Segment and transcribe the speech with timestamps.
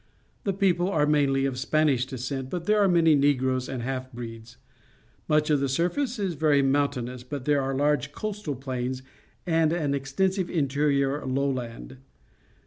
[0.45, 4.57] The people are mainlj' of Spanish descent, but there are many Negroes and half breeds.
[5.27, 9.03] Much of the surface is very mountainous, but there are large coastal plains
[9.45, 11.97] and an extensive interior lowland.